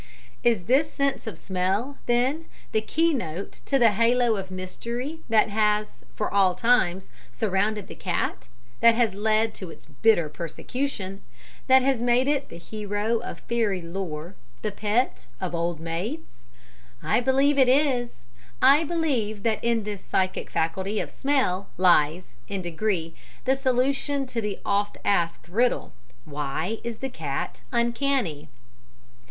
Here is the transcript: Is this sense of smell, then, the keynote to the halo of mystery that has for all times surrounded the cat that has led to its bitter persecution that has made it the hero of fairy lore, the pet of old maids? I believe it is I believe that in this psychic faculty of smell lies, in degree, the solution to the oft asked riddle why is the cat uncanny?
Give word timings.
Is 0.43 0.63
this 0.63 0.91
sense 0.91 1.27
of 1.27 1.37
smell, 1.37 1.99
then, 2.07 2.45
the 2.71 2.81
keynote 2.81 3.61
to 3.67 3.77
the 3.77 3.91
halo 3.91 4.35
of 4.35 4.49
mystery 4.49 5.19
that 5.29 5.49
has 5.49 6.03
for 6.15 6.33
all 6.33 6.55
times 6.55 7.11
surrounded 7.31 7.85
the 7.85 7.93
cat 7.93 8.47
that 8.79 8.95
has 8.95 9.13
led 9.13 9.53
to 9.53 9.69
its 9.69 9.85
bitter 9.85 10.27
persecution 10.27 11.21
that 11.67 11.83
has 11.83 12.01
made 12.01 12.27
it 12.27 12.49
the 12.49 12.57
hero 12.57 13.19
of 13.19 13.41
fairy 13.41 13.79
lore, 13.79 14.33
the 14.63 14.71
pet 14.71 15.27
of 15.39 15.53
old 15.53 15.79
maids? 15.79 16.41
I 17.03 17.19
believe 17.21 17.59
it 17.59 17.69
is 17.69 18.23
I 18.59 18.83
believe 18.83 19.43
that 19.43 19.63
in 19.63 19.83
this 19.83 20.03
psychic 20.03 20.49
faculty 20.49 20.99
of 20.99 21.11
smell 21.11 21.69
lies, 21.77 22.33
in 22.47 22.63
degree, 22.63 23.13
the 23.45 23.55
solution 23.55 24.25
to 24.25 24.41
the 24.41 24.57
oft 24.65 24.97
asked 25.05 25.47
riddle 25.47 25.93
why 26.25 26.79
is 26.83 26.97
the 26.97 27.09
cat 27.09 27.61
uncanny? 27.71 28.49